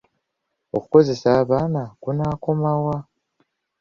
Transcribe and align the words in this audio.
Okukozesa 0.77 1.27
abaana 1.41 1.81
kunaakoma 2.01 2.71
wa? 2.85 2.97